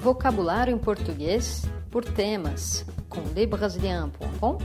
[0.00, 4.58] Vocabulário em português por temas, com lebrasilian.com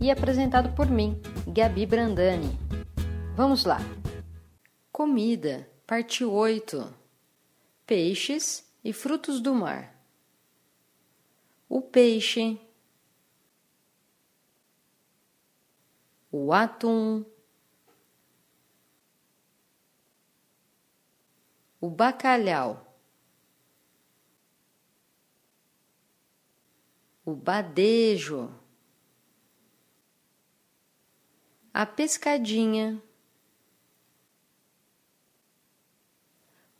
[0.00, 2.56] e apresentado por mim, Gabi Brandani.
[3.34, 3.78] Vamos lá!
[4.92, 6.94] Comida, parte 8:
[7.84, 9.92] Peixes e frutos do mar.
[11.68, 12.58] O peixe,
[16.30, 17.24] o atum,
[21.80, 22.85] o bacalhau.
[27.26, 28.54] O badejo,
[31.74, 33.02] a pescadinha,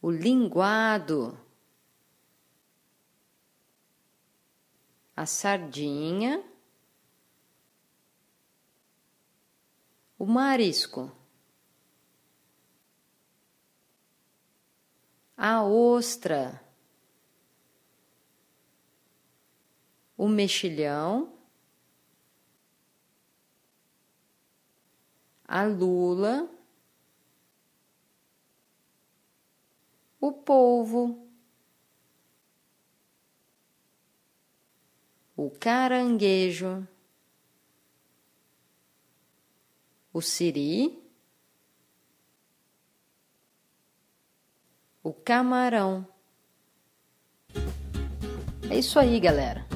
[0.01, 1.37] o linguado,
[5.17, 6.45] a sardinha,
[10.17, 11.11] o marisco,
[15.37, 16.66] a ostra.
[20.17, 21.33] O mexilhão,
[25.45, 26.49] a lula,
[30.21, 31.29] o polvo,
[35.37, 36.89] o caranguejo,
[40.13, 40.99] o siri,
[45.03, 46.09] o camarão.
[48.69, 49.76] É isso aí, galera.